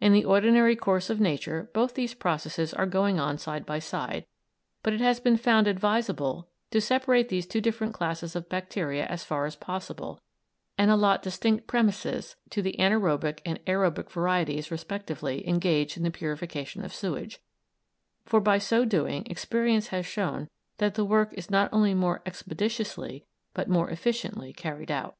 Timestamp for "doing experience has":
18.84-20.06